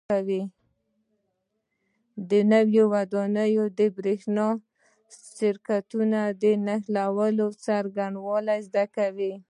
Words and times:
د 2.29 2.31
یوې 2.53 2.83
ودانۍ 2.93 3.51
د 3.77 3.79
برېښنا 3.97 4.47
سرکټونو 5.37 6.21
د 6.41 6.43
نښلولو 6.65 7.45
څرنګوالي 7.63 8.57
زده 8.67 8.85
کوئ. 8.95 9.33